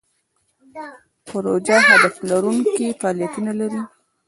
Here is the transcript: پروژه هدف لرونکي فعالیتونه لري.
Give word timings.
پروژه 1.27 1.75
هدف 1.89 2.15
لرونکي 2.29 2.87
فعالیتونه 2.99 3.51
لري. 3.59 3.81